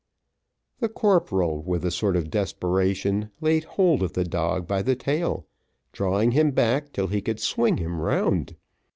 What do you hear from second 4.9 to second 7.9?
tail, drawing him back till he could swing